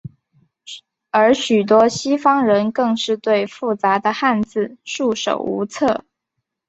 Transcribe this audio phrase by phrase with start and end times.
[1.11, 6.03] 而许多西方人更是对复杂的汉字束手无策。